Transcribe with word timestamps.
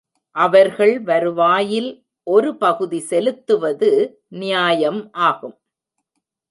அவர்கள் 0.35 0.93
வருவாயில் 1.01 1.89
ஒரு 2.27 2.57
பகுதி 2.57 2.99
செலுத்துவது 2.99 3.91
நியாயம் 4.41 5.01
ஆகும். 5.21 5.57